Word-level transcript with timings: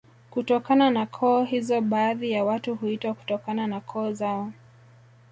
Kutokana 0.29 0.89
na 0.89 1.05
koo 1.05 1.43
hizo 1.43 1.81
baadhi 1.81 2.31
ya 2.31 2.43
watu 2.43 2.75
huitwa 2.75 3.13
kutokana 3.13 3.67
na 3.67 3.79
koo 3.81 4.11
zao 4.13 4.51